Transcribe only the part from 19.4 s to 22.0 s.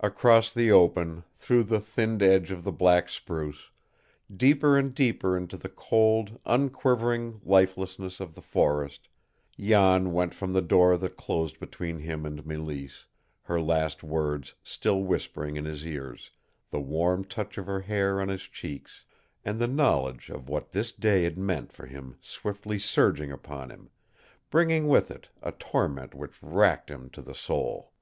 and the knowledge of what this day had meant for